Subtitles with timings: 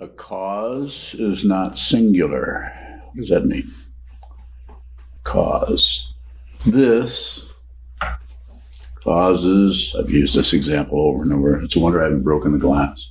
[0.00, 2.72] A cause is not singular.
[3.04, 3.70] What does that mean?
[5.24, 6.14] Cause.
[6.66, 7.46] This
[9.04, 11.60] causes, I've used this example over and over.
[11.60, 13.10] It's a wonder I haven't broken the glass.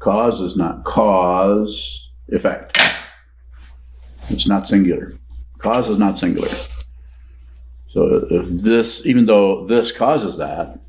[0.00, 2.80] Cause is not cause, effect.
[4.28, 5.14] It's not singular.
[5.58, 6.48] Cause is not singular.
[7.90, 10.80] So if this, even though this causes that,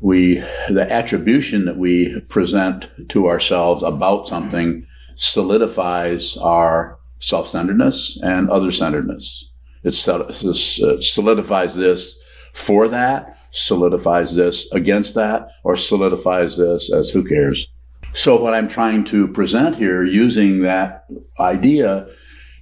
[0.00, 4.86] we the attribution that we present to ourselves about something
[5.16, 9.50] solidifies our self-centeredness and other-centeredness.
[9.82, 10.32] It uh,
[11.00, 12.18] solidifies this
[12.54, 17.68] for that, solidifies this against that, or solidifies this as who cares.
[18.12, 21.06] So what I'm trying to present here using that
[21.38, 22.08] idea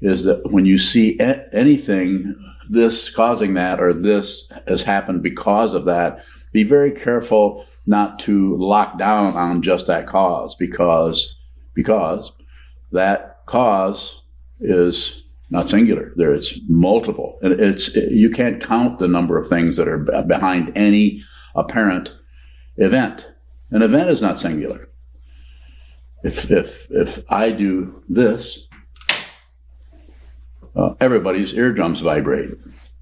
[0.00, 1.18] is that when you see
[1.52, 2.34] anything,
[2.68, 8.56] this causing that or this has happened because of that, be very careful not to
[8.56, 11.36] lock down on just that cause because
[11.74, 12.32] because
[12.92, 14.22] that cause
[14.60, 16.12] is not singular.
[16.16, 20.72] There it's multiple, and it's you can't count the number of things that are behind
[20.76, 21.22] any
[21.54, 22.14] apparent
[22.76, 23.26] event.
[23.70, 24.88] An event is not singular.
[26.22, 28.68] If if if I do this,
[30.76, 32.50] uh, everybody's eardrums vibrate.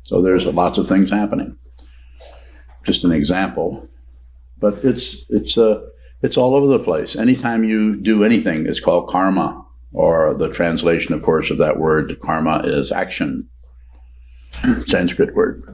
[0.02, 1.56] So there's lots of things happening.
[2.86, 3.88] Just an example,
[4.58, 5.80] but it's it's a uh,
[6.22, 7.16] it's all over the place.
[7.16, 12.16] Anytime you do anything, it's called karma, or the translation, of course, of that word
[12.20, 13.48] karma is action,
[14.84, 15.64] Sanskrit word.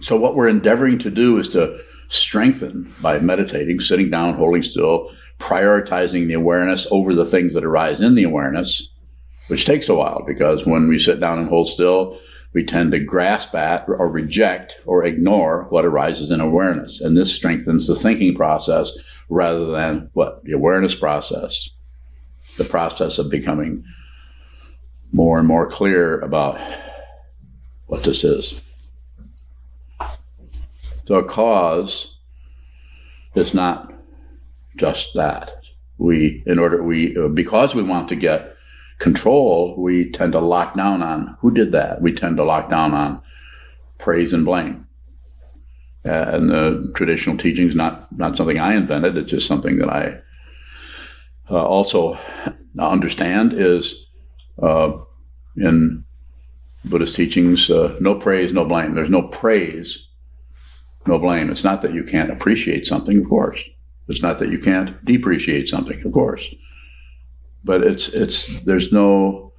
[0.00, 5.10] So what we're endeavoring to do is to strengthen by meditating, sitting down, holding still,
[5.38, 8.88] prioritizing the awareness over the things that arise in the awareness,
[9.48, 12.18] which takes a while because when we sit down and hold still,
[12.52, 17.00] we tend to grasp at or reject or ignore what arises in awareness.
[17.00, 18.96] And this strengthens the thinking process
[19.28, 20.44] rather than what?
[20.44, 21.70] The awareness process,
[22.58, 23.84] the process of becoming
[25.12, 26.60] more and more clear about
[27.86, 28.60] what this is.
[31.06, 32.16] So a cause
[33.34, 33.92] is not
[34.76, 35.52] just that.
[35.98, 38.51] We, in order, we, because we want to get
[39.02, 42.00] control, we tend to lock down on who did that.
[42.00, 43.20] We tend to lock down on
[43.98, 44.86] praise and blame.
[46.06, 49.88] Uh, and the traditional teaching is not, not something I invented, it's just something that
[49.88, 50.20] I
[51.50, 52.16] uh, also
[52.78, 54.06] understand is
[54.62, 54.92] uh,
[55.56, 56.04] in
[56.84, 58.94] Buddhist teachings uh, no praise, no blame.
[58.94, 60.06] There's no praise,
[61.06, 61.50] no blame.
[61.50, 63.62] It's not that you can't appreciate something, of course.
[64.08, 66.54] It's not that you can't depreciate something, of course
[67.64, 69.52] but it's it's there's no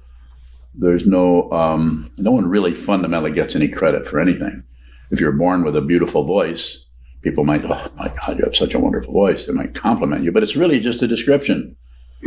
[0.74, 4.64] there's no um, no one really fundamentally gets any credit for anything.
[5.10, 6.84] If you're born with a beautiful voice,
[7.22, 9.46] people might oh my God, you have such a wonderful voice.
[9.46, 11.76] They might compliment you, but it's really just a description.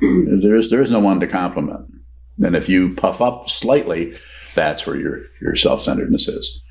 [0.00, 1.86] there is there is no one to compliment.
[2.42, 4.16] And if you puff up slightly,
[4.54, 6.62] that's where your your self centeredness is.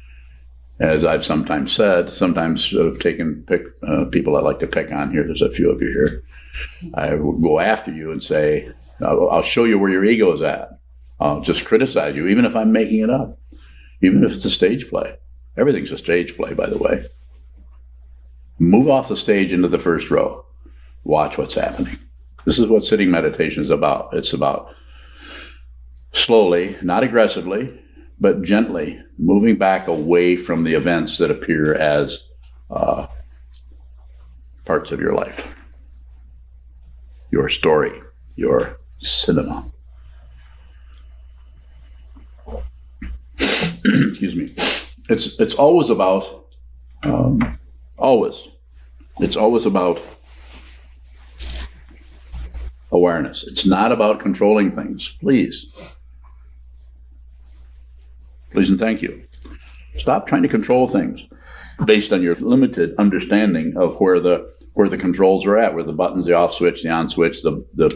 [0.80, 5.12] As I've sometimes said, sometimes I've taken pick uh, people I like to pick on
[5.12, 5.26] here.
[5.26, 6.24] There's a few of you here
[6.94, 8.70] I will go after you and say,
[9.02, 10.80] I'll, show you where your ego is at.
[11.20, 13.38] I'll just criticize you, even if I'm making it up,
[14.02, 15.16] even if it's a stage play.
[15.58, 17.06] Everything's a stage play, by the way.
[18.58, 20.46] Move off the stage into the first row.
[21.04, 21.98] Watch what's happening.
[22.46, 24.14] This is what sitting meditation is about.
[24.14, 24.74] It's about
[26.14, 27.78] slowly, not aggressively,
[28.20, 32.24] but gently moving back away from the events that appear as
[32.70, 33.08] uh,
[34.66, 35.56] parts of your life
[37.31, 38.01] your story,
[38.35, 39.66] your cinema.
[43.40, 44.50] Excuse me.
[45.09, 46.53] It's it's always about
[47.03, 47.57] um,
[47.97, 48.47] always.
[49.19, 50.01] It's always about
[52.91, 53.47] awareness.
[53.47, 55.16] It's not about controlling things.
[55.19, 55.96] Please.
[58.51, 59.22] Please and thank you.
[59.94, 61.22] Stop trying to control things
[61.85, 65.94] based on your limited understanding of where the where the controls are at, where the
[65.94, 67.90] buttons, the off switch, the on switch, the the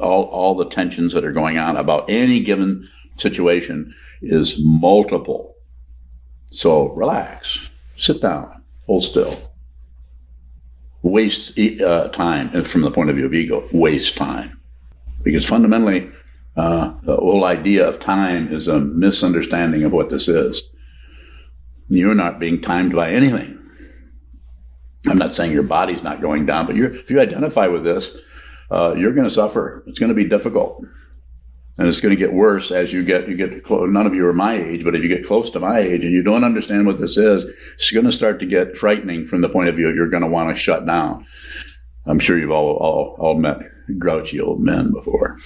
[0.00, 5.56] all all the tensions that are going on about any given situation is multiple.
[6.46, 9.32] So relax, sit down, hold still.
[11.02, 14.60] Waste uh, time, and from the point of view of ego, waste time,
[15.24, 16.08] because fundamentally,
[16.56, 20.62] uh, the whole idea of time is a misunderstanding of what this is.
[21.88, 23.58] You're not being timed by anything.
[25.06, 28.18] I'm not saying your body's not going down, but if you identify with this,
[28.70, 29.82] uh, you're going to suffer.
[29.86, 30.84] It's going to be difficult,
[31.78, 33.90] and it's going to get worse as you get you get close.
[33.90, 36.12] None of you are my age, but if you get close to my age and
[36.12, 37.44] you don't understand what this is,
[37.74, 40.28] it's going to start to get frightening from the point of view you're going to
[40.28, 41.26] want to shut down.
[42.06, 43.58] I'm sure you've all, all, all met
[43.98, 45.38] grouchy old men before.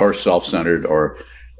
[0.00, 1.16] or self centered or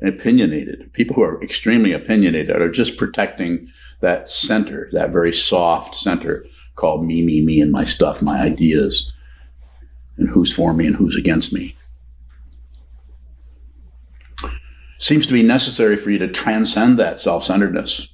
[0.07, 0.93] opinionated.
[0.93, 3.69] People who are extremely opinionated are just protecting
[4.01, 6.45] that center, that very soft center
[6.75, 9.13] called me, me, me, and my stuff, my ideas,
[10.17, 11.77] and who's for me and who's against me.
[14.99, 18.09] Seems to be necessary for you to transcend that self centeredness.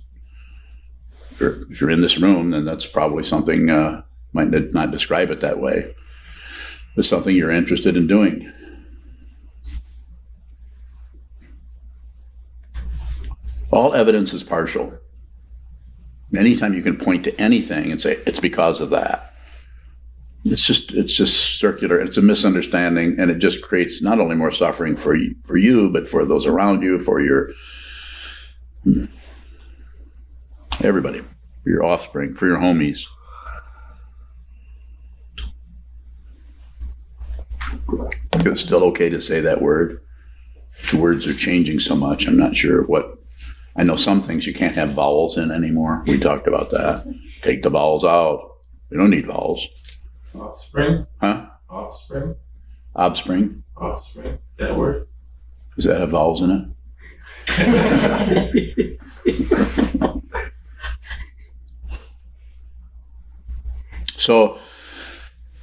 [1.33, 4.03] If you're, if you're in this room, then that's probably something, uh,
[4.33, 5.95] might not describe it that way,
[6.97, 8.53] but something you're interested in doing.
[13.71, 14.99] All evidence is partial.
[16.37, 19.35] Anytime you can point to anything and say it's because of that,
[20.45, 21.99] it's just it's just circular.
[21.99, 25.91] It's a misunderstanding, and it just creates not only more suffering for you, for you,
[25.91, 27.51] but for those around you, for your
[30.83, 31.21] everybody,
[31.63, 33.07] for your offspring, for your homies.
[38.35, 40.01] It's still okay to say that word.
[40.91, 42.27] The words are changing so much.
[42.27, 43.18] I'm not sure what
[43.79, 46.03] I know some things you can't have vowels in anymore.
[46.05, 47.07] We talked about that.
[47.43, 48.57] Take the vowels out.
[48.91, 49.69] We don't need vowels.
[50.35, 51.07] Offspring?
[51.21, 51.47] Huh?
[51.71, 52.35] Offspring?
[52.97, 53.63] Offspring?
[53.77, 54.41] Offspring.
[54.57, 55.07] That word?
[55.77, 56.65] Does that have vowels in it?
[64.17, 64.59] so,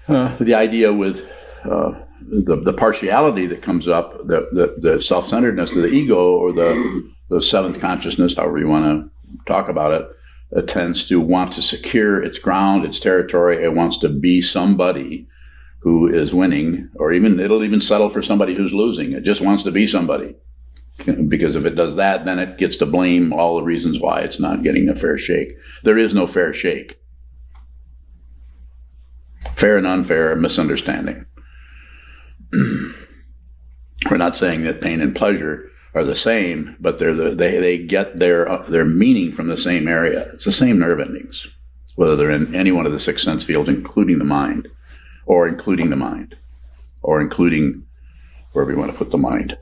[0.07, 1.27] uh, the idea with
[1.65, 1.91] uh,
[2.21, 6.53] the, the partiality that comes up, the, the, the self centeredness of the ego or
[6.53, 10.07] the the seventh consciousness, however you want to talk about it,
[10.51, 13.63] it tends to want to secure its ground, its territory.
[13.63, 15.27] It wants to be somebody
[15.79, 19.11] who is winning, or even it'll even settle for somebody who's losing.
[19.11, 20.35] It just wants to be somebody.
[21.27, 24.39] Because if it does that, then it gets to blame all the reasons why it's
[24.39, 25.49] not getting a fair shake.
[25.83, 26.99] There is no fair shake.
[29.55, 31.25] Fair and unfair, misunderstanding.
[32.53, 37.77] We're not saying that pain and pleasure are the same, but they're the, they they
[37.77, 40.29] get their uh, their meaning from the same area.
[40.33, 41.47] It's the same nerve endings,
[41.95, 44.67] whether they're in any one of the six sense fields, including the mind,
[45.25, 46.35] or including the mind,
[47.01, 47.85] or including
[48.51, 49.57] wherever you want to put the mind.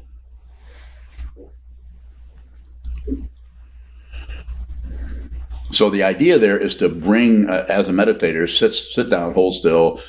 [5.71, 9.53] So the idea there is to bring, uh, as a meditator, sit sit down, hold
[9.53, 10.01] still,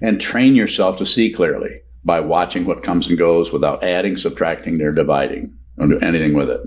[0.00, 4.80] and train yourself to see clearly by watching what comes and goes without adding, subtracting,
[4.80, 5.52] or dividing.
[5.76, 6.60] Don't do anything with it.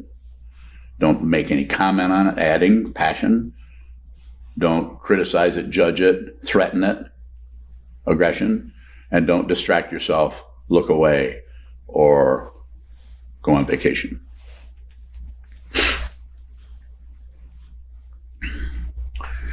[0.99, 3.53] Don't make any comment on it, adding passion.
[4.57, 6.97] Don't criticize it, judge it, threaten it,
[8.05, 8.73] aggression.
[9.11, 11.41] And don't distract yourself, look away,
[11.87, 12.51] or
[13.41, 14.19] go on vacation.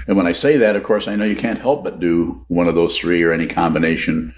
[0.08, 2.66] And when I say that, of course, I know you can't help but do one
[2.66, 4.34] of those three or any combination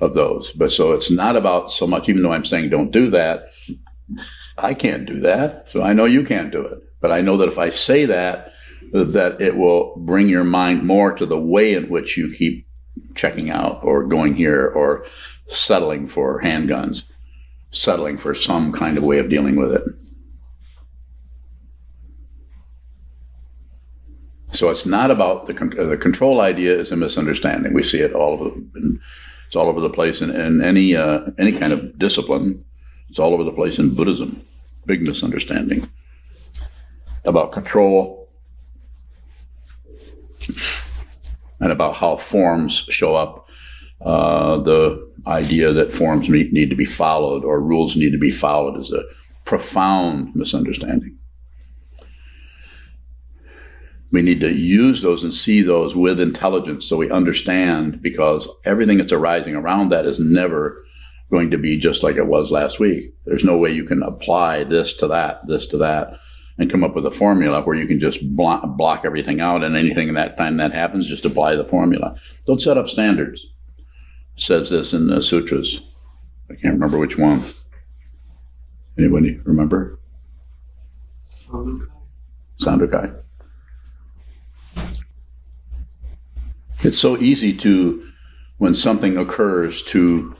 [0.00, 0.52] of those.
[0.52, 3.52] But so it's not about so much, even though I'm saying don't do that,
[4.56, 5.66] I can't do that.
[5.70, 6.78] So I know you can't do it.
[7.00, 8.52] But I know that if I say that,
[8.92, 12.66] that it will bring your mind more to the way in which you keep
[13.14, 15.04] checking out or going here or
[15.48, 17.04] settling for handguns,
[17.70, 19.82] settling for some kind of way of dealing with it.
[24.52, 27.74] So it's not about the, the control idea is a misunderstanding.
[27.74, 28.56] We see it all over,
[29.48, 32.64] it's all over the place in, in any uh, any kind of discipline.
[33.08, 34.42] It's all over the place in Buddhism.
[34.84, 35.88] Big misunderstanding
[37.24, 38.28] about control
[41.60, 43.48] and about how forms show up.
[44.02, 48.30] Uh, the idea that forms need, need to be followed or rules need to be
[48.30, 49.02] followed is a
[49.44, 51.18] profound misunderstanding.
[54.10, 58.98] We need to use those and see those with intelligence so we understand because everything
[58.98, 60.82] that's arising around that is never
[61.30, 63.14] going to be just like it was last week.
[63.26, 66.18] There's no way you can apply this to that, this to that,
[66.56, 69.76] and come up with a formula where you can just block, block everything out and
[69.76, 72.18] anything in that time that happens, just apply the formula.
[72.46, 73.52] Don't set up standards.
[74.36, 75.82] It says this in the sutras.
[76.50, 77.42] I can't remember which one.
[78.96, 79.98] Anybody remember?
[82.60, 83.14] Sandokai.
[86.88, 88.02] It's so easy to,
[88.56, 90.34] when something occurs, to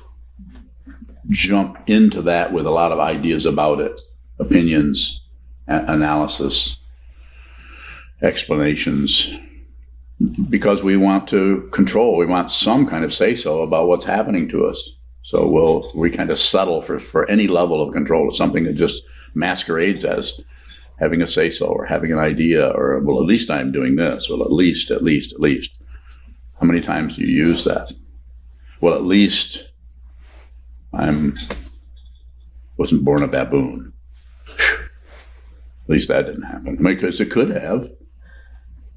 [1.28, 4.00] jump into that with a lot of ideas about it,
[4.38, 5.20] opinions,
[5.66, 6.78] a- analysis,
[8.22, 9.30] explanations,
[10.48, 12.16] because we want to control.
[12.16, 14.92] We want some kind of say so about what's happening to us.
[15.24, 18.26] So we'll we kind of settle for, for any level of control.
[18.28, 19.02] It's something that just
[19.34, 20.40] masquerades as
[20.98, 24.30] having a say so or having an idea or, well, at least I'm doing this.
[24.30, 25.84] Well, at least, at least, at least.
[26.60, 27.92] How many times do you use that?
[28.80, 29.68] Well, at least
[30.92, 31.34] I'm
[32.76, 33.92] wasn't born a baboon.
[34.48, 37.90] At least that didn't happen because it could have.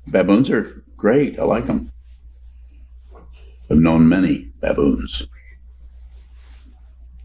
[0.08, 1.40] Baboons are great.
[1.40, 1.92] I like them.
[3.70, 5.24] I've known many baboons,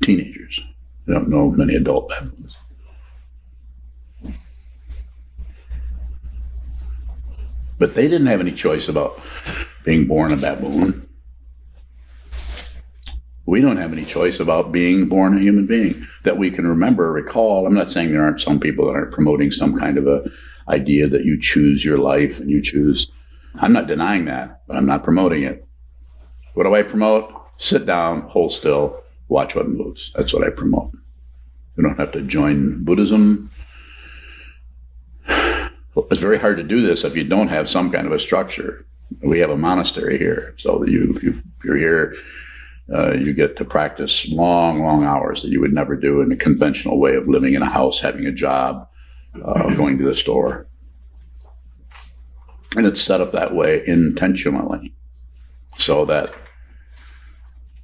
[0.02, 0.61] teenagers.
[1.09, 2.57] I don't know many adult baboons.
[7.78, 9.19] But they didn't have any choice about
[9.87, 11.09] being born a baboon.
[13.47, 17.12] We don't have any choice about being born a human being that we can remember,
[17.12, 17.64] recall.
[17.64, 20.28] I'm not saying there aren't some people that aren't promoting some kind of a
[20.69, 23.12] idea that you choose your life and you choose.
[23.55, 25.64] I'm not denying that, but I'm not promoting it.
[26.55, 27.33] What do I promote?
[27.59, 30.11] Sit down, hold still, watch what moves.
[30.16, 30.90] That's what I promote.
[31.76, 33.50] You don't have to join Buddhism.
[36.11, 38.87] It's very hard to do this if you don't have some kind of a structure.
[39.23, 42.15] We have a monastery here, so that you, if, you, if you're here,
[42.95, 46.37] uh, you get to practice long, long hours that you would never do in a
[46.37, 48.89] conventional way of living in a house, having a job,
[49.45, 50.67] uh, going to the store.
[52.77, 54.95] And it's set up that way intentionally
[55.79, 56.33] so that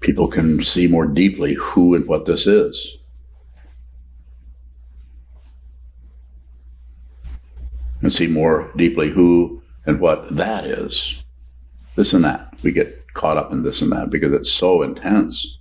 [0.00, 2.96] people can see more deeply who and what this is.
[8.02, 11.22] And see more deeply who and what that is.
[11.96, 12.54] This and that.
[12.62, 15.58] We get caught up in this and that because it's so intense.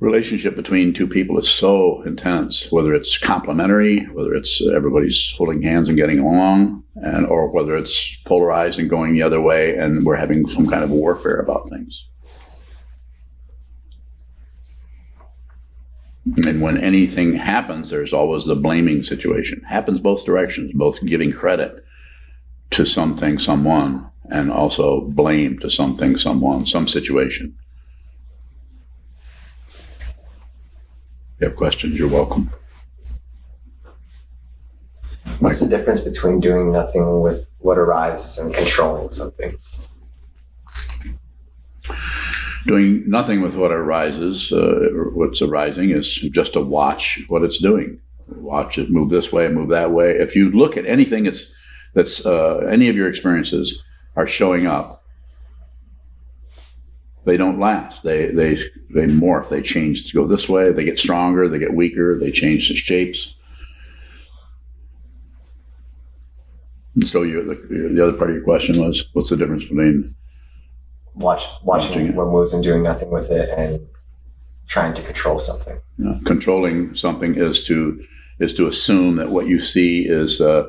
[0.00, 5.88] Relationship between two people is so intense, whether it's complementary, whether it's everybody's holding hands
[5.88, 10.16] and getting along, and or whether it's polarized and going the other way, and we're
[10.16, 12.04] having some kind of warfare about things.
[16.46, 19.62] And when anything happens, there's always the blaming situation.
[19.62, 21.84] Happens both directions, both giving credit
[22.72, 27.56] to something, someone, and also blame to something, someone, some situation.
[29.68, 32.50] If you have questions, you're welcome.
[35.38, 39.56] What's the difference between doing nothing with what arises and controlling something?
[42.64, 47.98] Doing nothing with what arises, uh, what's arising is just to watch what it's doing.
[48.28, 50.12] Watch it move this way, move that way.
[50.12, 51.52] If you look at anything that's
[51.94, 53.82] that's uh, any of your experiences
[54.16, 55.04] are showing up,
[57.24, 58.02] they don't last.
[58.02, 58.56] They they
[58.90, 59.48] they morph.
[59.48, 60.72] They change to go this way.
[60.72, 61.48] They get stronger.
[61.48, 62.18] They get weaker.
[62.18, 63.34] They change the shapes.
[66.94, 67.54] And so you, the,
[67.94, 70.14] the other part of your question was, what's the difference between
[71.14, 73.86] Watch, watching, what moves and doing nothing with it and
[74.66, 75.78] trying to control something.
[75.98, 78.02] know, controlling something is to
[78.38, 80.66] is to assume that what you see is uh,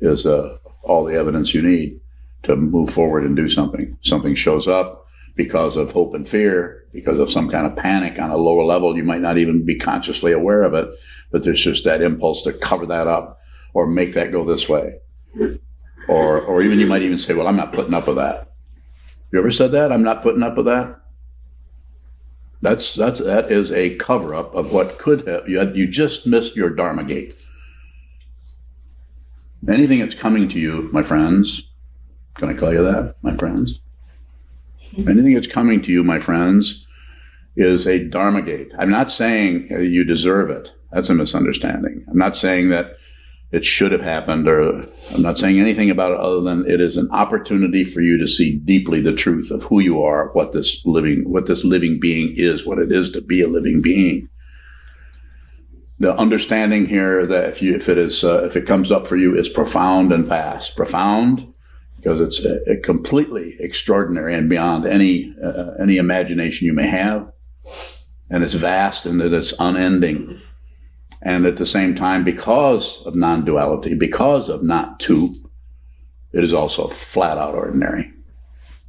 [0.00, 2.00] is uh, all the evidence you need
[2.44, 3.96] to move forward and do something.
[4.02, 8.30] Something shows up because of hope and fear, because of some kind of panic on
[8.30, 8.96] a lower level.
[8.96, 10.88] You might not even be consciously aware of it,
[11.30, 13.40] but there's just that impulse to cover that up
[13.72, 14.96] or make that go this way.
[16.06, 18.52] Or, or even you might even say, well, I'm not putting up with that.
[19.32, 19.90] You ever said that?
[19.90, 21.00] I'm not putting up with that.
[22.62, 26.26] That's that's that is a cover up of what could have you had, you just
[26.26, 27.34] missed your dharma gate.
[29.68, 31.62] Anything that's coming to you, my friends,
[32.36, 33.80] can I call you that, my friends?
[34.96, 36.86] Anything that's coming to you, my friends,
[37.56, 38.72] is a dharma gate.
[38.78, 40.72] I'm not saying uh, you deserve it.
[40.92, 42.04] That's a misunderstanding.
[42.08, 42.96] I'm not saying that
[43.52, 44.80] it should have happened, or
[45.14, 48.26] I'm not saying anything about it other than it is an opportunity for you to
[48.26, 52.34] see deeply the truth of who you are, what this living, what this living being
[52.36, 54.28] is, what it is to be a living being.
[56.00, 59.16] The understanding here that if you, if it is, uh, if it comes up for
[59.16, 60.76] you, is profound and vast.
[60.76, 61.54] Profound
[62.04, 67.30] because it's uh, uh, completely extraordinary and beyond any uh, any imagination you may have,
[68.30, 70.40] and it's vast and that it's unending.
[71.22, 75.32] And at the same time, because of non duality, because of not two,
[76.32, 78.12] it is also flat out ordinary.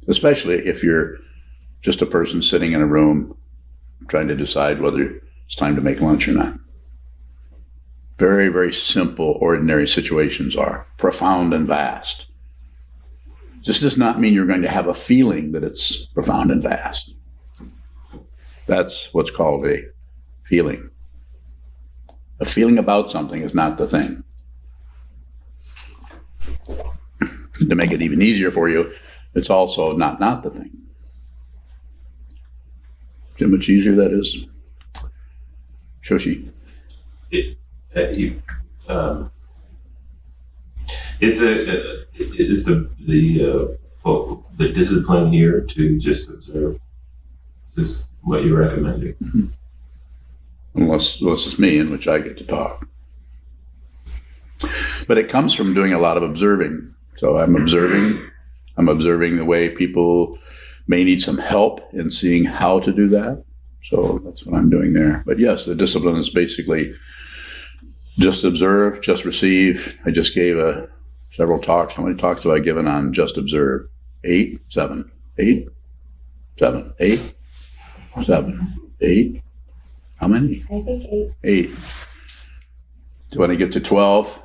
[0.08, 1.16] Especially if you're
[1.80, 3.36] just a person sitting in a room
[4.08, 6.58] trying to decide whether it's time to make lunch or not.
[8.18, 12.26] Very, very simple, ordinary situations are profound and vast.
[13.64, 17.14] This does not mean you're going to have a feeling that it's profound and vast.
[18.66, 19.82] That's what's called a
[20.44, 20.88] feeling.
[22.40, 24.24] A feeling about something is not the thing.
[27.58, 28.92] to make it even easier for you,
[29.34, 30.70] it's also not not the thing.
[33.36, 34.46] See how much easier that is?
[36.02, 36.50] Shoshi.
[37.30, 37.55] It,
[37.96, 38.40] you,
[38.88, 39.30] um,
[41.20, 46.78] Is the, uh, is the, the, uh, the discipline here to just observe?
[47.68, 49.52] Is this what you're recommending?
[50.76, 52.88] unless unless it's me in which I get to talk.
[55.06, 56.94] But it comes from doing a lot of observing.
[57.16, 58.30] So I'm observing.
[58.76, 60.38] I'm observing the way people
[60.86, 63.42] may need some help in seeing how to do that.
[63.84, 65.22] So that's what I'm doing there.
[65.26, 66.92] But yes, the discipline is basically
[68.18, 69.98] just observe, just receive.
[70.06, 70.88] I just gave a
[71.32, 71.94] several talks.
[71.94, 73.88] How many talks have I given on just observe?
[74.24, 75.68] Eight, seven, eight,
[76.58, 77.34] seven, eight,
[78.24, 79.42] seven, eight.
[80.16, 80.62] How many?
[80.70, 81.30] I think eight.
[81.44, 81.70] eight.
[83.30, 84.42] So when I get to 12,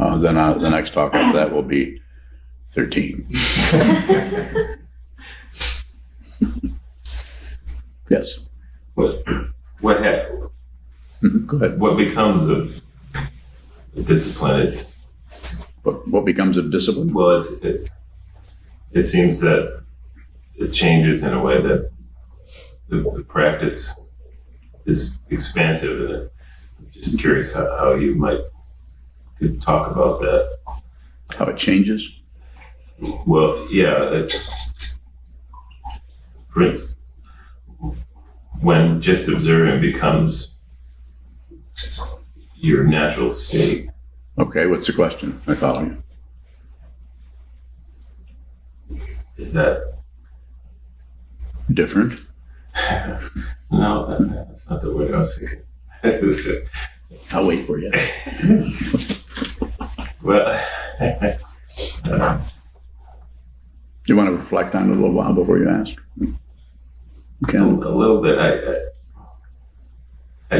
[0.00, 2.00] uh, then uh, the next talk after that will be
[2.72, 3.28] 13.
[8.10, 8.38] yes.
[8.94, 9.22] What,
[9.80, 10.50] what hap- Mhm,
[11.24, 11.46] Mm-hmm.
[11.46, 11.78] Go ahead.
[11.80, 12.82] what becomes of
[14.04, 14.68] discipline?
[14.68, 14.86] It,
[15.82, 17.12] What, what becomes of discipline?
[17.12, 17.90] well, it's, it,
[18.92, 19.82] it seems that
[20.56, 21.90] it changes in a way that
[22.88, 23.94] the, the practice
[24.86, 26.32] is expansive and it,
[26.78, 28.40] I'm just curious how, how you might
[29.38, 30.58] could talk about that.
[31.38, 32.10] How it changes?
[33.26, 34.10] Well, yeah.
[34.12, 34.32] It,
[36.50, 36.96] for instance,
[38.60, 40.53] when just observing becomes
[42.56, 43.88] your natural state,
[44.36, 45.40] Okay, what's the question?
[45.46, 45.96] I follow you.
[49.36, 49.80] is that
[51.72, 52.20] Different?
[53.70, 54.06] no?
[54.06, 55.62] That, that's not the word I was thinking.
[57.32, 57.90] I'll wait for you.
[60.22, 60.60] well,
[64.06, 65.96] You want to reflect on it a little while before you ask?
[67.44, 67.56] Okay.
[67.58, 68.38] a little bit.
[68.38, 68.78] I, I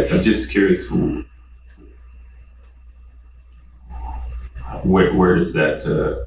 [0.03, 0.91] I'm just curious.
[4.83, 6.25] Where where does that uh,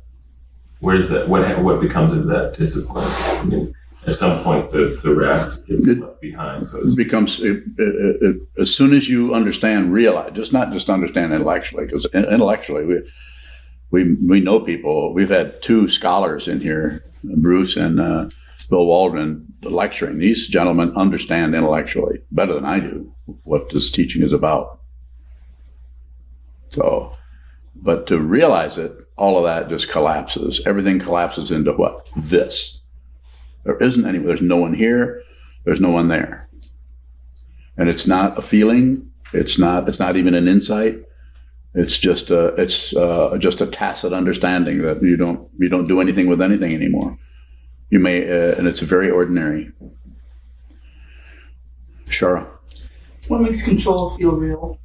[0.79, 3.05] where does that what what becomes of that discipline?
[3.07, 3.73] I mean,
[4.05, 6.65] at some point the the raft gets It- left behind.
[6.65, 10.89] So It becomes it, it, it, as soon as you understand, realize, just not just
[10.89, 13.01] understand intellectually, because intellectually we
[13.91, 15.13] we we know people.
[15.13, 18.29] We've had two scholars in here, Bruce and uh,
[18.69, 20.17] Bill Waldron, lecturing.
[20.19, 23.11] These gentlemen understand intellectually better than I do
[23.43, 24.79] what this teaching is about.
[26.69, 27.13] So,
[27.75, 30.61] but to realize it, all of that just collapses.
[30.65, 32.09] Everything collapses into what?
[32.15, 32.81] This.
[33.63, 34.19] There isn't any.
[34.19, 35.21] There's no one here.
[35.65, 36.47] There's no one there
[37.77, 39.09] and it's not a feeling.
[39.33, 39.87] It's not.
[39.87, 40.99] It's not even an insight.
[41.73, 42.47] It's just a.
[42.55, 45.47] It's uh, just a tacit understanding that you don't.
[45.57, 47.17] You don't do anything with anything anymore.
[47.89, 49.71] You may, uh, and it's very ordinary.
[52.07, 52.47] Shara,
[53.27, 54.79] What makes control feel real?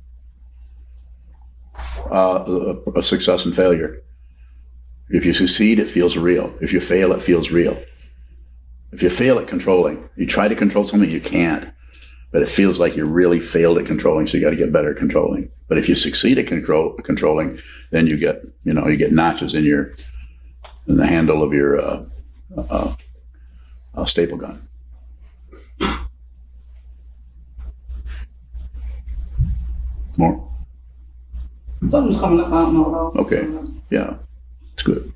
[2.11, 4.03] uh, a, a success and failure.
[5.09, 6.53] If you succeed, it feels real.
[6.61, 7.83] If you fail, it feels real.
[8.93, 11.73] If you fail at controlling, you try to control something, you can't.
[12.31, 14.93] But it feels like you really failed at controlling, so you got to get better
[14.93, 15.51] at controlling.
[15.69, 17.59] But if you succeed at control controlling,
[17.91, 19.93] then you get you know you get notches in your
[20.87, 22.05] in the handle of your uh,
[22.57, 22.95] uh,
[23.95, 24.67] uh, staple gun.
[30.17, 30.49] More,
[31.89, 32.47] Something's coming up.
[32.47, 33.17] I don't know what else.
[33.17, 33.49] Okay.
[33.91, 34.15] yeah,
[34.75, 35.13] it's good.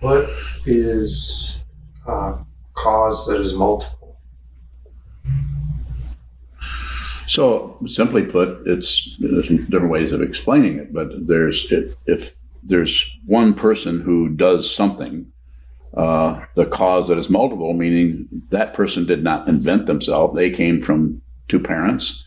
[0.00, 0.30] What
[0.64, 1.64] is
[2.06, 2.38] uh,
[2.74, 4.18] cause that is multiple?
[7.26, 13.10] So simply put, it's there's different ways of explaining it, but there's if, if there's
[13.26, 15.30] one person who does something,
[15.94, 20.80] uh, the cause that is multiple, meaning that person did not invent themselves; they came
[20.80, 22.24] from two parents,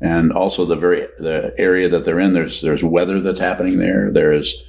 [0.00, 2.32] and also the very the area that they're in.
[2.32, 4.10] There's there's weather that's happening there.
[4.10, 4.64] There's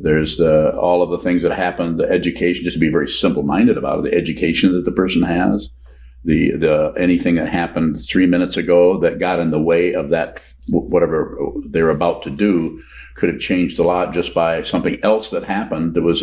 [0.00, 2.62] there's the, all of the things that happen, the education.
[2.64, 5.70] Just to be very simple-minded about it, the education that the person has
[6.24, 10.42] the the anything that happened three minutes ago that got in the way of that
[10.68, 11.38] whatever
[11.70, 12.82] they're about to do
[13.14, 16.22] could have changed a lot just by something else that happened that was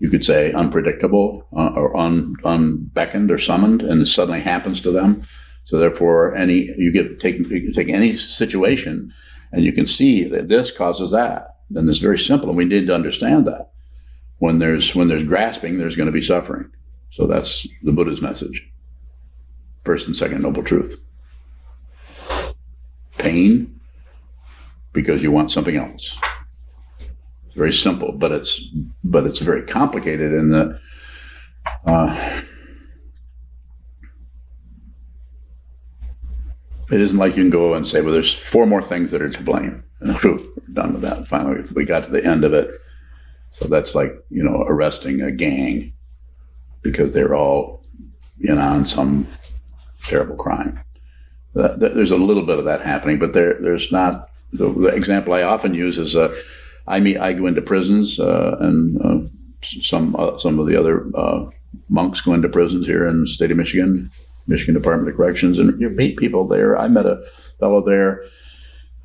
[0.00, 5.26] you could say unpredictable uh, or un, unbeckoned or summoned and suddenly happens to them
[5.68, 9.12] so therefore any you get take you can take any situation
[9.52, 12.86] and you can see that this causes that and it's very simple and we need
[12.86, 13.70] to understand that
[14.38, 16.68] when there's when there's grasping there's going to be suffering
[17.12, 18.68] so that's the buddha's message
[19.88, 21.02] first and second noble truth.
[23.16, 23.80] Pain
[24.92, 26.14] because you want something else.
[27.46, 28.60] It's very simple, but it's
[29.02, 30.78] but it's very complicated in the
[31.86, 32.42] uh,
[36.90, 39.30] it isn't like you can go and say, well, there's four more things that are
[39.30, 39.82] to blame.
[40.00, 40.38] We're
[40.72, 41.26] done with that.
[41.28, 42.70] Finally, we got to the end of it.
[43.50, 45.92] So that's like, you know, arresting a gang
[46.82, 47.78] because they're all
[48.38, 49.26] you know, on some
[50.04, 50.80] terrible crime.
[51.54, 54.30] That, that, there's a little bit of that happening, but there, there's not.
[54.52, 56.34] The, the example I often use is uh,
[56.86, 59.28] I meet, I go into prisons, uh, and uh,
[59.62, 61.50] some uh, some of the other uh,
[61.90, 64.10] monks go into prisons here in the state of Michigan,
[64.48, 66.76] Michigan Department of Corrections, and you meet people there.
[66.76, 67.22] I met a
[67.60, 68.24] fellow there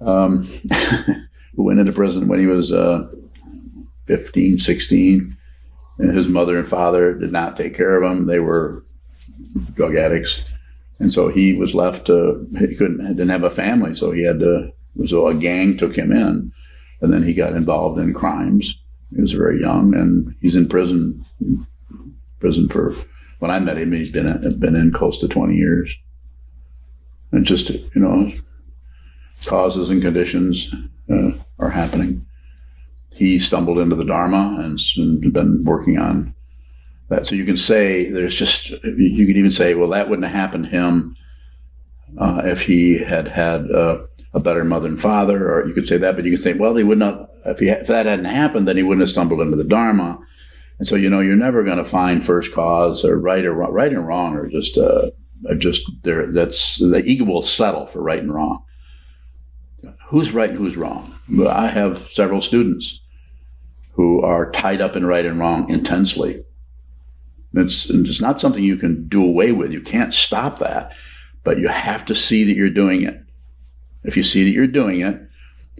[0.01, 0.43] um,
[1.55, 3.07] who went into prison when he was uh,
[4.05, 5.37] 15, 16,
[5.99, 8.25] and his mother and father did not take care of him.
[8.25, 8.83] They were
[9.73, 10.53] drug addicts,
[10.99, 12.07] and so he was left.
[12.07, 14.71] To, he couldn't didn't have a family, so he had to.
[15.05, 16.51] So a gang took him in,
[17.01, 18.75] and then he got involved in crimes.
[19.13, 21.25] He was very young, and he's in prison.
[22.39, 22.93] Prison for
[23.43, 24.27] when I met him, he's been
[24.57, 25.93] been in close to twenty years.
[27.33, 28.31] And just you know,
[29.43, 30.73] causes and conditions
[31.11, 32.25] uh, are happening.
[33.13, 36.33] He stumbled into the Dharma and and been working on
[37.09, 37.25] that.
[37.25, 40.63] So you can say there's just you could even say, well, that wouldn't have happened
[40.63, 41.17] to him
[42.17, 45.97] uh, if he had had uh, a better mother and father, or you could say
[45.97, 48.69] that, but you could say, well, he would not if he if that hadn't happened,
[48.69, 50.17] then he wouldn't have stumbled into the Dharma.
[50.79, 53.71] And so you know you're never going to find first cause or right or wrong.
[53.71, 55.11] Right and wrong are just uh,
[55.57, 56.31] just there.
[56.31, 58.63] That's the ego will settle for right and wrong.
[60.07, 61.13] Who's right and who's wrong?
[61.47, 62.99] I have several students
[63.93, 66.43] who are tied up in right and wrong intensely.
[67.55, 69.71] It's, it's not something you can do away with.
[69.71, 70.95] You can't stop that,
[71.43, 73.21] but you have to see that you're doing it.
[74.03, 75.21] If you see that you're doing it,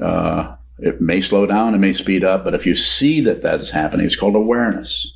[0.02, 3.62] uh, it may slow down, it may speed up, but if you see that that
[3.62, 5.14] is happening, it's called awareness.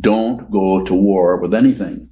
[0.00, 2.08] Don't go to war with anything.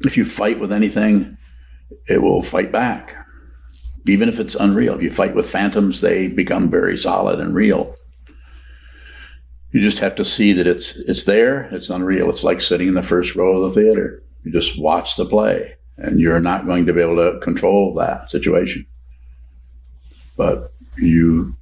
[0.00, 1.38] If you fight with anything,
[2.06, 3.14] it will fight back.
[4.06, 4.96] Even if it's unreal.
[4.96, 7.94] If you fight with phantoms, they become very solid and real.
[9.70, 12.28] You just have to see that it's it's there, it's unreal.
[12.28, 14.22] It's like sitting in the first row of the theater.
[14.44, 18.30] You just watch the play, and you're not going to be able to control that
[18.30, 18.84] situation.
[20.36, 21.54] But you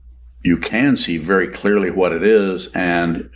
[0.43, 3.29] you can see very clearly what it is, and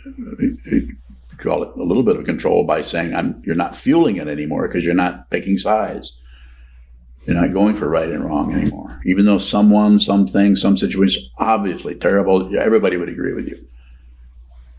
[0.65, 0.95] you
[1.37, 4.67] call it a little bit of control by saying, "I'm." You're not fueling it anymore
[4.67, 6.17] because you're not picking sides.
[7.25, 9.01] You're not going for right and wrong anymore.
[9.05, 13.57] Even though someone, something, some situation obviously terrible, everybody would agree with you.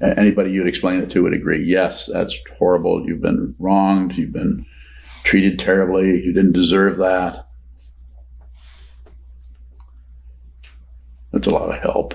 [0.01, 3.07] Anybody you'd explain it to would agree, yes, that's horrible.
[3.07, 4.17] You've been wronged.
[4.17, 4.65] You've been
[5.27, 6.23] treated terribly.
[6.23, 7.49] You didn't deserve that.
[11.33, 12.15] That's a lot of help.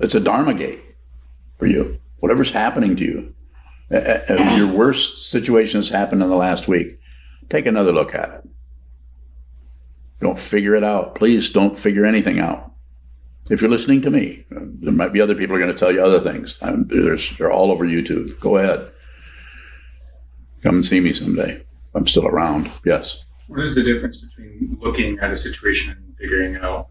[0.00, 0.80] It's a Dharma gate
[1.58, 1.98] for you.
[2.20, 3.34] Whatever's happening to you,
[3.90, 7.00] uh, your worst situation has happened in the last week.
[7.50, 8.48] Take another look at it.
[10.20, 11.16] Don't figure it out.
[11.16, 12.70] Please don't figure anything out.
[13.50, 16.04] If you're listening to me, there might be other people are going to tell you
[16.04, 16.56] other things.
[16.62, 18.38] I'm, they're all over YouTube.
[18.38, 18.90] Go ahead.
[20.62, 21.64] Come and see me someday.
[21.94, 22.70] I'm still around.
[22.84, 23.24] Yes.
[23.48, 26.88] What is the difference between looking at a situation and figuring it out?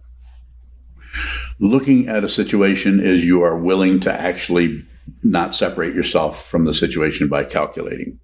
[1.59, 4.83] Looking at a situation is you are willing to actually
[5.23, 8.19] not separate yourself from the situation by calculating.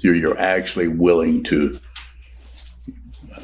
[0.00, 1.78] You're, you're actually willing to.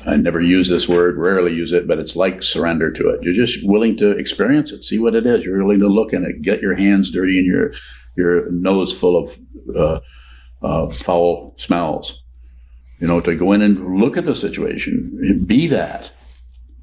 [0.07, 3.23] I never use this word, rarely use it, but it's like surrender to it.
[3.23, 5.45] You're just willing to experience it, see what it is.
[5.45, 7.73] You're willing to look in it, get your hands dirty and your
[8.17, 9.39] your nose full of
[9.75, 10.01] uh,
[10.65, 12.23] uh, foul smells.
[13.01, 16.11] You know, to go in and look at the situation, be that,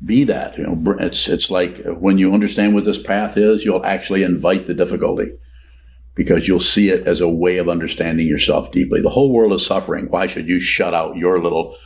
[0.05, 0.57] be that.
[0.57, 4.67] You know, it's it's like when you understand what this path is, you'll actually invite
[4.67, 5.31] the difficulty
[6.13, 9.01] because you'll see it as a way of understanding yourself deeply.
[9.01, 10.07] The whole world is suffering.
[10.09, 11.77] Why should you shut out your little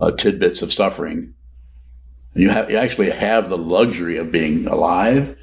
[0.00, 1.34] uh, tidbits of suffering?
[2.34, 5.36] You have you actually have the luxury of being alive,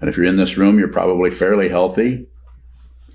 [0.00, 2.28] and if you're in this room, you're probably fairly healthy.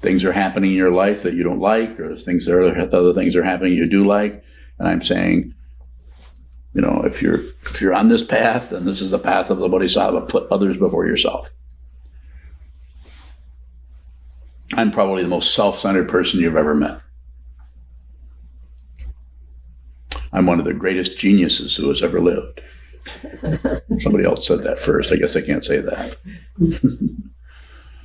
[0.02, 3.14] Things are happening in your life that you don't like, or things that are, other
[3.14, 4.44] things are happening you do like.
[4.80, 5.54] And I'm saying,
[6.74, 9.60] you know, if you're if you're on this path, then this is the path of
[9.60, 10.22] the Bodhisattva.
[10.22, 11.52] Put others before yourself.
[14.74, 17.02] I'm probably the most self-centered person you've ever met.
[20.32, 22.62] I'm one of the greatest geniuses who has ever lived.
[24.00, 25.12] Somebody else said that first.
[25.12, 26.18] I guess I can't say that.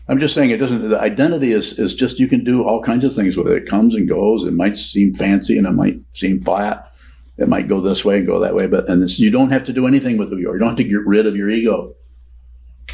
[0.08, 0.88] I'm just saying it doesn't.
[0.88, 3.56] The identity is is just you can do all kinds of things with it.
[3.56, 4.44] It comes and goes.
[4.44, 6.92] It might seem fancy and it might seem flat.
[7.38, 9.64] It might go this way and go that way, but and this, you don't have
[9.64, 10.54] to do anything with who you are.
[10.54, 11.94] You don't have to get rid of your ego.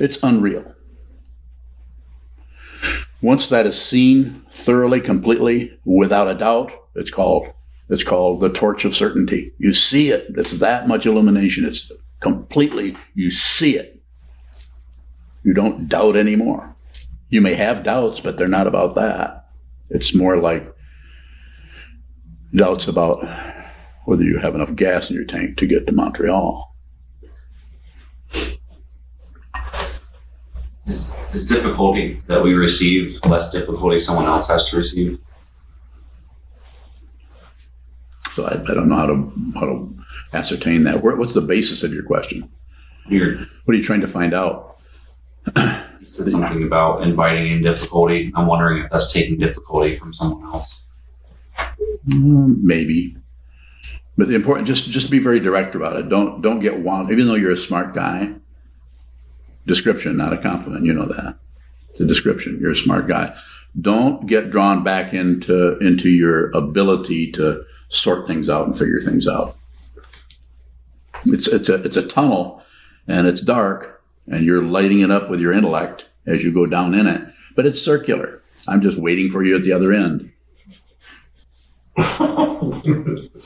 [0.01, 0.75] It's unreal.
[3.21, 7.47] Once that is seen thoroughly, completely, without a doubt, it's called
[7.89, 9.53] it's called the torch of certainty.
[9.59, 10.27] You see it.
[10.37, 11.67] It's that much illumination.
[11.67, 14.01] It's completely you see it.
[15.45, 16.75] You don't doubt anymore.
[17.33, 19.47] You may have doubts, but they're not about that.
[19.89, 20.71] It's more like
[22.55, 23.27] doubts about
[24.05, 26.77] whether you have enough gas in your tank to get to Montreal.
[30.87, 35.19] Is, is difficulty that we receive less difficulty someone else has to receive?
[38.33, 39.97] So I, I don't know how to how to
[40.35, 41.03] ascertain that.
[41.03, 42.51] What's the basis of your question?
[43.09, 44.77] You're, What are you trying to find out?
[46.13, 48.33] said something about inviting in difficulty.
[48.35, 50.81] I'm wondering if that's taking difficulty from someone else.
[52.07, 53.17] Mm, Maybe.
[54.19, 56.09] But the important just just be very direct about it.
[56.11, 57.11] Don't don't get wound.
[57.11, 58.35] Even though you're a smart guy,
[59.67, 60.85] description, not a compliment.
[60.85, 61.39] You know that.
[61.91, 62.59] It's a description.
[62.61, 63.35] You're a smart guy.
[63.81, 69.27] Don't get drawn back into into your ability to sort things out and figure things
[69.27, 69.57] out.
[71.27, 72.63] It's it's a it's a tunnel,
[73.09, 76.95] and it's dark, and you're lighting it up with your intellect as you go down
[76.95, 77.23] in it.
[77.55, 78.43] But it's circular.
[78.69, 80.33] I'm just waiting for you at the other end.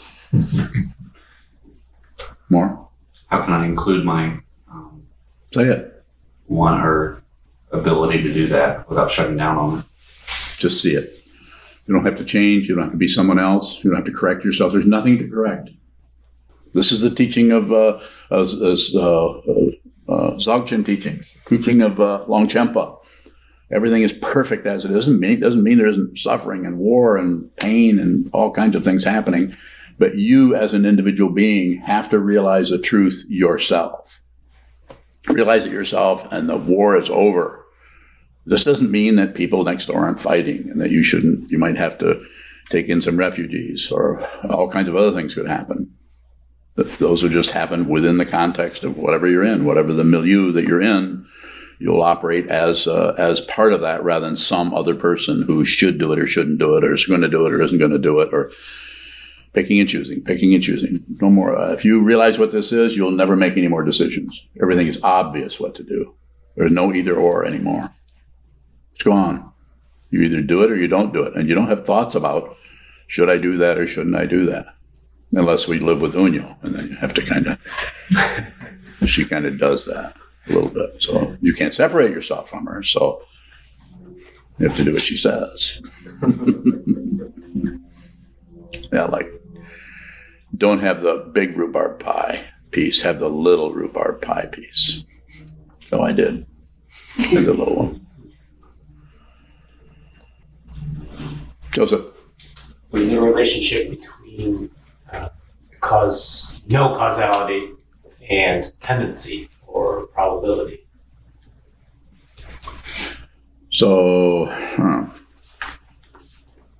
[2.48, 2.88] More.
[3.28, 4.38] How can I include my
[4.70, 5.06] um,
[5.52, 6.04] Say it.
[6.46, 7.22] want or
[7.72, 9.84] ability to do that without shutting down on it?
[10.56, 11.10] Just see it.
[11.86, 12.68] You don't have to change.
[12.68, 13.82] You don't have to be someone else.
[13.82, 14.72] You don't have to correct yourself.
[14.72, 15.70] There's nothing to correct.
[16.74, 17.98] This is the teaching of uh,
[18.30, 19.70] as, as, uh, uh,
[20.08, 22.98] uh, Dzogchen teaching, teaching of uh, Longchenpa.
[23.70, 25.06] Everything is perfect as it is.
[25.06, 28.84] Doesn't mean doesn't mean there isn't suffering and war and pain and all kinds of
[28.84, 29.52] things happening.
[29.98, 34.20] But you, as an individual being, have to realize the truth yourself.
[35.26, 37.64] Realize it yourself, and the war is over.
[38.44, 41.76] This doesn't mean that people next door aren't fighting and that you shouldn't, you might
[41.76, 42.20] have to
[42.68, 45.92] take in some refugees or all kinds of other things could happen.
[46.76, 50.64] Those will just happen within the context of whatever you're in, whatever the milieu that
[50.64, 51.26] you're in.
[51.78, 55.98] You'll operate as uh, as part of that rather than some other person who should
[55.98, 57.90] do it or shouldn't do it or is going to do it or isn't going
[57.90, 58.50] to do it or
[59.52, 61.02] picking and choosing, picking and choosing.
[61.20, 61.56] No more.
[61.56, 64.44] Uh, if you realize what this is, you'll never make any more decisions.
[64.60, 66.14] Everything is obvious what to do.
[66.56, 67.88] There's no either or anymore.
[68.94, 69.52] It's gone.
[70.10, 71.34] You either do it or you don't do it.
[71.34, 72.56] And you don't have thoughts about
[73.06, 74.66] should I do that or shouldn't I do that?
[75.32, 77.58] Unless we live with Unyo, and then you have to kind of,
[79.06, 80.16] she kind of does that
[80.48, 81.02] a little bit.
[81.02, 82.82] So you can't separate yourself from her.
[82.82, 83.22] So
[84.58, 85.80] you have to do what she says.
[88.92, 89.28] yeah, like
[90.56, 95.04] don't have the big rhubarb pie piece, have the little rhubarb pie piece.
[95.84, 96.46] So I did.
[97.16, 98.06] Had the little one.
[101.72, 102.06] Joseph.
[102.90, 104.70] What is the relationship between
[105.90, 107.70] cause no causality
[108.28, 110.84] and tendency or probability?
[113.70, 115.06] So, huh.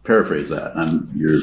[0.05, 0.77] paraphrase that.
[0.77, 1.41] I'm, you're,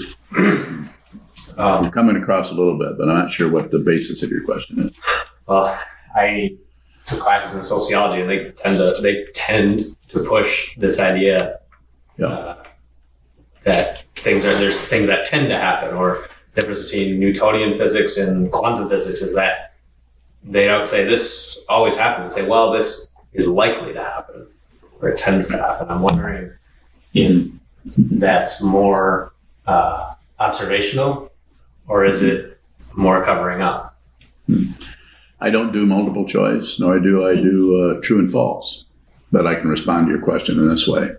[1.55, 4.31] Um, you're coming across a little bit, but I'm not sure what the basis of
[4.31, 4.99] your question is.
[5.45, 5.79] well,
[6.15, 6.57] I
[7.05, 11.59] took classes in sociology, and they tend to they tend to push this idea
[12.17, 12.25] Yeah.
[12.27, 12.63] uh,
[13.65, 18.51] that things are there's things that tend to happen, or difference between Newtonian physics and
[18.51, 19.73] quantum physics is that
[20.43, 22.33] they don't say this always happens.
[22.33, 24.47] They say, well, this is likely to happen,
[25.01, 25.89] or it tends to happen.
[25.89, 26.51] I'm wondering
[27.13, 27.47] if
[27.97, 29.33] that's more
[29.65, 31.31] uh, observational,
[31.87, 32.59] or is it
[32.93, 33.97] more covering up?
[35.39, 38.85] I don't do multiple choice, nor do I do uh, true and false,
[39.31, 41.11] but I can respond to your question in this way.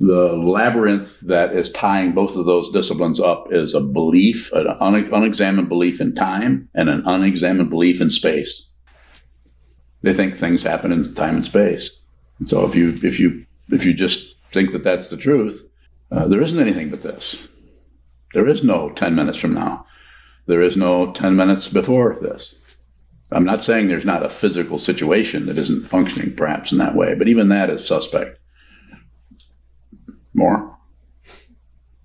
[0.00, 5.12] The labyrinth that is tying both of those disciplines up is a belief, an un-
[5.12, 8.66] unexamined belief in time, and an unexamined belief in space.
[10.02, 11.90] They think things happen in time and space.
[12.38, 15.68] And so if you if you if you just think that that's the truth,
[16.12, 17.48] uh, there isn't anything but this.
[18.34, 19.84] There is no ten minutes from now.
[20.48, 22.54] There is no 10 minutes before this.
[23.30, 27.14] I'm not saying there's not a physical situation that isn't functioning perhaps in that way,
[27.14, 28.37] but even that is suspect.
[30.38, 30.78] More?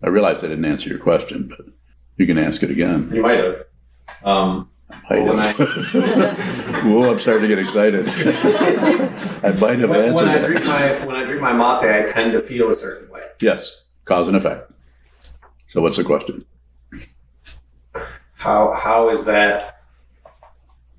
[0.01, 1.67] I realize I didn't answer your question, but
[2.17, 3.11] you can ask it again.
[3.13, 3.63] You might have.
[4.23, 4.69] Um,
[5.09, 5.37] I Well,
[6.87, 8.07] when Whoa, I'm starting to get excited.
[9.43, 10.47] I might have when, answered when I that.
[10.47, 13.21] drink my when I drink my mate, I tend to feel a certain way.
[13.39, 14.71] Yes, cause and effect.
[15.69, 16.43] So what's the question?
[18.33, 19.83] How how is that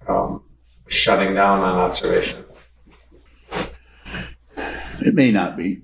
[0.08, 0.44] um,
[0.86, 2.44] shutting down on observation?
[5.00, 5.82] It may not be.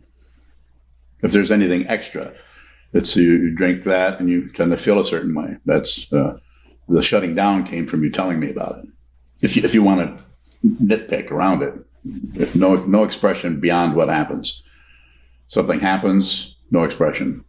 [1.22, 2.32] If there's anything extra,
[2.92, 5.56] it's you, drink that and you tend to feel a certain way.
[5.64, 6.38] That's uh,
[6.88, 8.88] the shutting down came from you telling me about it.
[9.42, 10.24] If you if you want to
[10.64, 14.62] nitpick around it, no no expression beyond what happens.
[15.48, 17.44] Something happens, no expression.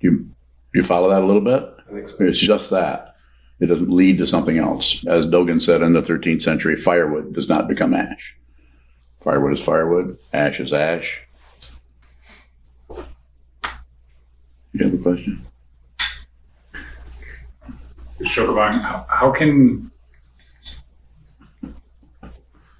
[0.00, 0.28] You
[0.74, 1.62] you follow that a little bit?
[1.88, 2.16] I think so.
[2.20, 3.16] It's just that.
[3.58, 5.04] It doesn't lead to something else.
[5.06, 8.36] As Dogen said in the 13th century, firewood does not become ash.
[9.22, 11.20] Firewood is firewood, ash is ash.
[14.76, 15.46] You have a question?
[18.20, 19.90] Shokabang, how, how can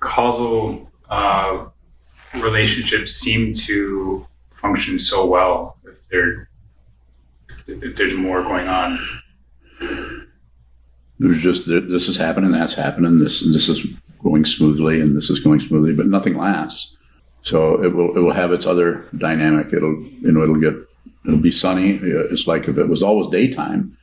[0.01, 1.69] causal uh,
[2.35, 6.51] relationships seem to function so well if they're
[7.67, 8.99] if there's more going on?
[11.19, 13.87] There's just this is happening, that's happening, this this is
[14.23, 16.95] going smoothly, and this is going smoothly, but nothing lasts.
[17.41, 19.73] So it will it will have its other dynamic.
[19.73, 20.75] It'll you know it'll get
[21.27, 21.95] it'll be sunny.
[21.97, 23.97] Uh, it's like if it was always daytime,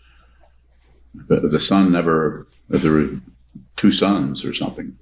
[1.15, 3.09] but the sun never if there were
[3.75, 4.95] two suns or something,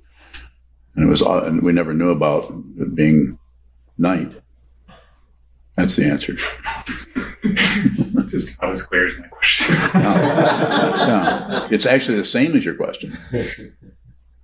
[0.96, 3.38] and it was all- and we never knew about it being
[3.98, 4.32] night.
[5.78, 6.36] That's the answer.
[8.28, 9.76] Just not as clear as my question.
[9.94, 11.68] Yeah.
[11.72, 13.18] It's actually the same as your question.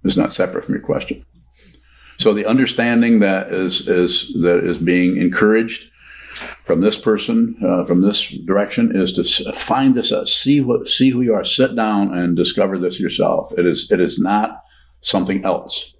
[0.03, 1.25] It's not separate from your question.
[2.17, 5.89] So the understanding that is is that is being encouraged
[6.67, 11.09] from this person, uh, from this direction, is to find this, uh, see what, see
[11.09, 13.53] who you are, sit down and discover this yourself.
[13.57, 14.63] It is it is not
[14.99, 15.93] something else.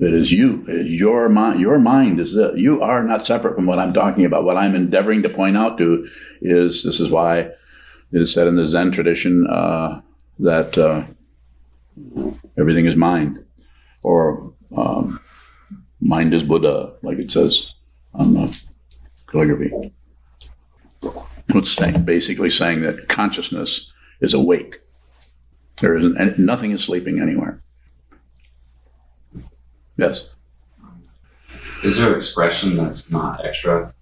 [0.00, 0.64] It is you.
[0.68, 1.60] It is your mind.
[1.60, 4.42] Your mind is that you are not separate from what I'm talking about.
[4.42, 6.08] What I'm endeavoring to point out to
[6.42, 10.00] is this is why it is said in the Zen tradition uh,
[10.40, 11.04] that uh,
[12.58, 13.44] everything is mind,
[14.02, 15.20] or um,
[16.00, 17.74] mind is Buddha, like it says
[18.12, 18.67] on the
[19.30, 19.92] calligraphy.
[21.48, 24.80] It's saying, basically saying that consciousness is awake.
[25.80, 27.62] There isn't and nothing is sleeping anywhere.
[29.96, 30.28] Yes.
[31.84, 33.94] Is there an expression that's not extra?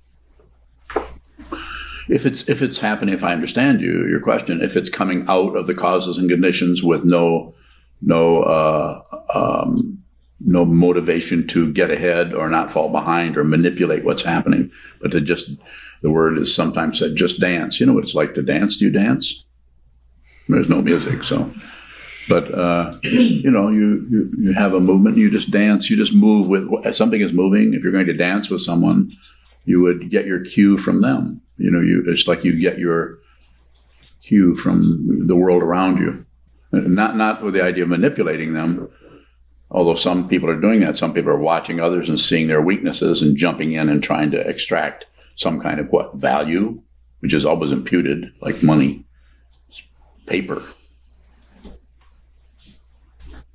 [2.08, 5.56] If it's if it's happening, if I understand you, your question, if it's coming out
[5.56, 7.54] of the causes and conditions with no
[8.00, 9.02] no uh,
[9.34, 10.02] um,
[10.40, 14.70] no motivation to get ahead or not fall behind or manipulate what's happening,
[15.00, 15.50] but to just
[16.02, 17.80] the word is sometimes said just dance.
[17.80, 18.76] You know what it's like to dance?
[18.76, 19.44] Do you dance?
[20.48, 21.52] There's no music, so.
[22.28, 25.16] But uh, you know, you, you you have a movement.
[25.16, 25.88] You just dance.
[25.90, 27.72] You just move with something is moving.
[27.72, 29.10] If you're going to dance with someone,
[29.64, 31.40] you would get your cue from them.
[31.56, 33.18] You know, you it's like you get your
[34.22, 36.26] cue from the world around you,
[36.72, 38.90] not not with the idea of manipulating them.
[39.70, 43.20] Although some people are doing that, some people are watching others and seeing their weaknesses
[43.22, 46.80] and jumping in and trying to extract some kind of what value,
[47.20, 49.04] which is always imputed, like money,
[50.26, 50.62] paper.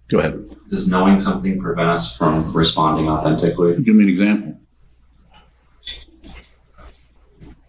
[0.09, 0.43] Go ahead.
[0.69, 3.81] Does knowing something prevent us from responding authentically?
[3.81, 4.59] Give me an example.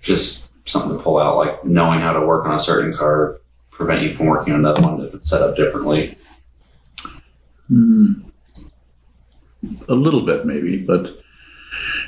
[0.01, 3.39] Just something to pull out, like knowing how to work on a certain card
[3.71, 6.17] prevent you from working on another one if it's set up differently.
[7.69, 8.13] Hmm.
[9.89, 11.19] A little bit, maybe, but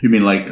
[0.02, 0.46] you mean like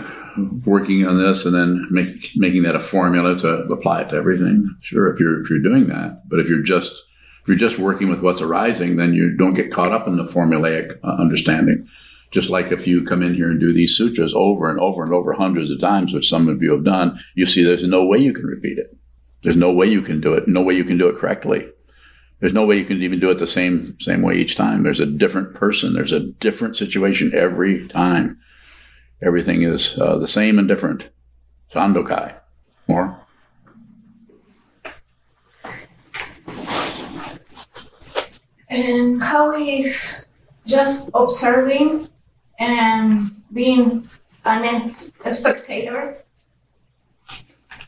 [0.65, 4.67] working on this and then make, making that a formula to apply it to everything?
[4.83, 6.93] Sure, if you're if you're doing that, but if you're just
[7.43, 10.25] if you're just working with what's arising, then you don't get caught up in the
[10.25, 11.87] formulaic uh, understanding.
[12.31, 15.13] Just like if you come in here and do these sutras over and over and
[15.13, 18.19] over hundreds of times, which some of you have done, you see there's no way
[18.19, 18.97] you can repeat it.
[19.43, 20.47] There's no way you can do it.
[20.47, 21.69] No way you can do it correctly.
[22.43, 24.83] There's no way you can even do it the same same way each time.
[24.83, 25.95] There's a different person.
[25.95, 28.37] There's a different situation every time.
[29.25, 31.09] Everything is uh, the same and different.
[31.73, 32.35] Sandokai.
[32.89, 33.17] More.
[38.71, 40.27] And how is
[40.67, 42.09] just observing
[42.59, 44.05] and being
[44.45, 46.22] an spectator?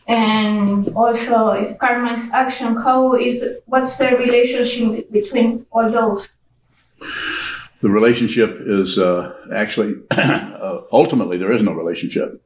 [0.07, 6.29] And also, if karma is action, how is what's the relationship between all those?
[7.81, 12.43] The relationship is uh, actually uh, ultimately there is no relationship,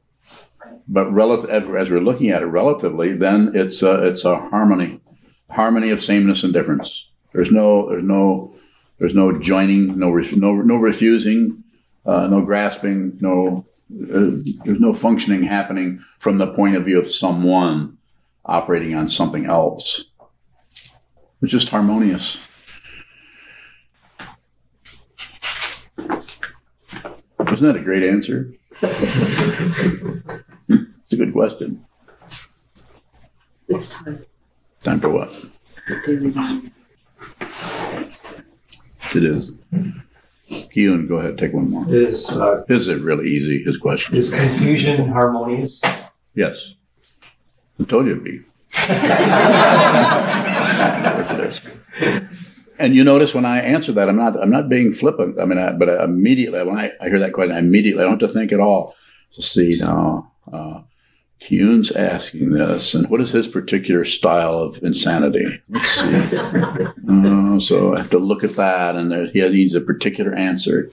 [0.87, 5.01] but relative as we're looking at it relatively, then it's uh, it's a harmony,
[5.49, 7.07] harmony of sameness and difference.
[7.33, 8.55] There's no there's no
[8.99, 11.63] there's no joining, no no no refusing,
[12.05, 17.07] uh, no grasping, no uh, there's no functioning happening from the point of view of
[17.07, 17.97] someone
[18.45, 20.05] operating on something else.
[21.41, 22.37] It's just harmonious.
[27.51, 28.53] Isn't that a great answer?
[31.11, 31.83] It's a good question.
[33.67, 34.23] It's time.
[34.81, 35.45] Time for what?
[39.15, 39.53] It is.
[40.49, 41.85] Keelan, go ahead, take one more.
[41.87, 44.15] Is uh, is really easy, his question.
[44.15, 45.81] is confusion harmonious?
[46.33, 46.73] Yes.
[47.79, 48.41] I told you it'd be.
[52.01, 52.23] It.
[52.79, 55.39] And you notice when I answer that, I'm not, I'm not being flippant.
[55.39, 58.05] I mean, I, but I immediately, when I, I hear that question, I immediately, I
[58.05, 58.95] don't have to think at all.
[59.35, 60.81] Let's see now, uh,
[61.41, 65.61] Kuhn's asking this, and what is his particular style of insanity?
[65.69, 66.23] Let's see.
[67.09, 70.91] Uh, so I have to look at that, and there, he needs a particular answer.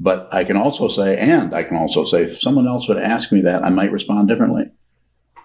[0.00, 3.30] But I can also say, and I can also say, if someone else would ask
[3.30, 4.64] me that, I might respond differently.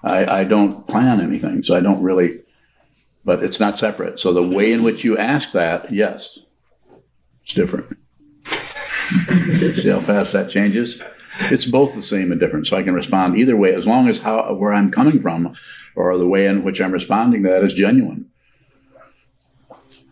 [0.04, 2.40] I, I don't plan anything, so I don't really,
[3.26, 4.20] but it's not separate.
[4.20, 6.40] So the way in which you ask that, yes,
[7.44, 7.98] it's different.
[8.46, 11.02] See how fast that changes?
[11.40, 14.20] It's both the same and different, so I can respond either way as long as
[14.20, 15.56] how where I'm coming from
[15.96, 18.30] or the way in which I'm responding to that is genuine.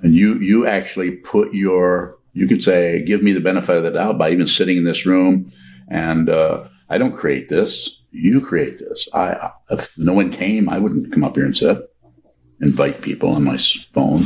[0.01, 3.91] And you you actually put your you could say give me the benefit of the
[3.91, 5.51] doubt by even sitting in this room
[5.87, 8.01] and uh, I don't create this.
[8.11, 9.07] You create this.
[9.13, 11.77] I if no one came, I wouldn't come up here and sit.
[12.61, 14.25] Invite people on my phone.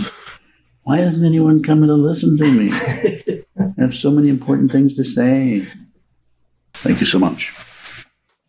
[0.83, 2.71] Why isn't anyone coming to listen to me?
[3.59, 5.67] I have so many important things to say.
[6.81, 7.53] Thank you so much.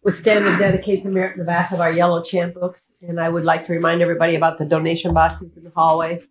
[0.03, 2.93] We'll stand and dedicate the merit in the back of our yellow chant books.
[3.03, 6.23] And I would like to remind everybody about the donation boxes in the hallway.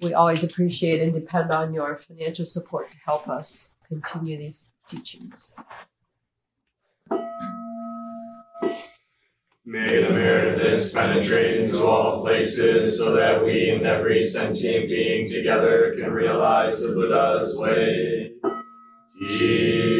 [0.00, 5.54] We always appreciate and depend on your financial support to help us continue these teachings.
[9.64, 14.88] May the merit of this penetrate into all places so that we and every sentient
[14.88, 18.32] being together can realize the Buddha's way.
[19.28, 19.91] Ji-o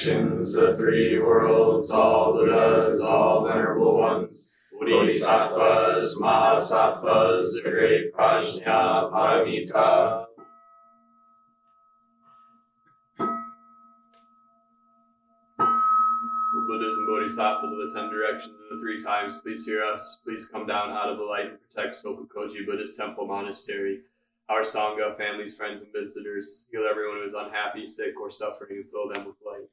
[0.00, 4.49] directions, the three worlds, all Buddhas, all venerable ones,
[5.10, 10.26] Bodhisattvas, Mahasattvas, the great Prajna Paramita.
[16.68, 20.20] Buddhas and Bodhisattvas of the ten directions and the three times, please hear us.
[20.22, 24.02] Please come down out of the light and protect Sokokoji Buddhist Temple Monastery,
[24.48, 26.66] our Sangha, families, friends, and visitors.
[26.70, 29.66] Heal everyone who is unhappy, sick, or suffering, and fill them with light.